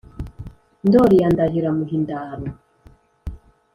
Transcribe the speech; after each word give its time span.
ndoli 0.85 1.15
ya 1.21 1.27
ndahiro 1.33 1.67
amuha 1.71 1.93
indaro 1.97 2.47